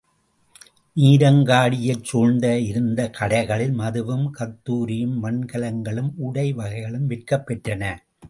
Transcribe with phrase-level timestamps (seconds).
[0.95, 7.83] நீரங்காடியைச் சூழ இருந்த கடைகளில் மதுவும் கத்தூரியும் மண்கலன்களும் உடை வகைகளும் விற்கப் பெற்றன.